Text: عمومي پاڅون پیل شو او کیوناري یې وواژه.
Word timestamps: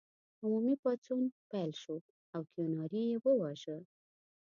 عمومي 0.43 0.75
پاڅون 0.83 1.23
پیل 1.51 1.71
شو 1.81 1.95
او 2.33 2.41
کیوناري 2.51 3.01
یې 3.09 3.17
وواژه. 3.23 3.77